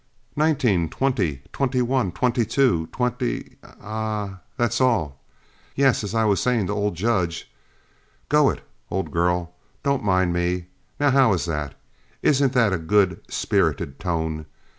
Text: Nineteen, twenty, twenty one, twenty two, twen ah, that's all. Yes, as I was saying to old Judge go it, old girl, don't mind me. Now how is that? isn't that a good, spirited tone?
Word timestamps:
Nineteen, 0.35 0.89
twenty, 0.89 1.43
twenty 1.53 1.83
one, 1.83 2.11
twenty 2.11 2.43
two, 2.43 2.87
twen 2.91 3.55
ah, 3.83 4.39
that's 4.57 4.81
all. 4.81 5.19
Yes, 5.75 6.03
as 6.03 6.15
I 6.15 6.23
was 6.25 6.41
saying 6.41 6.65
to 6.65 6.73
old 6.73 6.95
Judge 6.95 7.47
go 8.27 8.49
it, 8.49 8.63
old 8.89 9.11
girl, 9.11 9.53
don't 9.83 10.03
mind 10.03 10.33
me. 10.33 10.65
Now 10.99 11.11
how 11.11 11.33
is 11.33 11.45
that? 11.45 11.75
isn't 12.23 12.53
that 12.53 12.73
a 12.73 12.79
good, 12.79 13.21
spirited 13.29 13.99
tone? 13.99 14.47